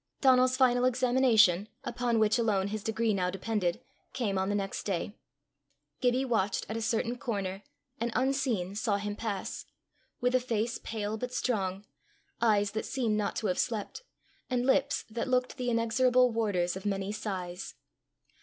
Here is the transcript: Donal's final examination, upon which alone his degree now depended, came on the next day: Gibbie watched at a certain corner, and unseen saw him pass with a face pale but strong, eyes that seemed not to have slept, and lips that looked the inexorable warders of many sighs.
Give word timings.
Donal's 0.19 0.57
final 0.57 0.83
examination, 0.85 1.69
upon 1.83 2.17
which 2.17 2.39
alone 2.39 2.69
his 2.69 2.81
degree 2.81 3.13
now 3.13 3.29
depended, 3.29 3.81
came 4.13 4.35
on 4.35 4.49
the 4.49 4.55
next 4.55 4.81
day: 4.81 5.13
Gibbie 6.01 6.25
watched 6.25 6.65
at 6.67 6.75
a 6.75 6.81
certain 6.81 7.19
corner, 7.19 7.61
and 7.99 8.11
unseen 8.15 8.73
saw 8.73 8.97
him 8.97 9.15
pass 9.15 9.67
with 10.19 10.33
a 10.33 10.39
face 10.39 10.79
pale 10.79 11.17
but 11.17 11.31
strong, 11.35 11.85
eyes 12.41 12.71
that 12.71 12.87
seemed 12.87 13.15
not 13.15 13.35
to 13.35 13.45
have 13.45 13.59
slept, 13.59 14.01
and 14.49 14.65
lips 14.65 15.05
that 15.07 15.27
looked 15.27 15.57
the 15.57 15.69
inexorable 15.69 16.31
warders 16.31 16.75
of 16.75 16.83
many 16.83 17.11
sighs. 17.11 17.75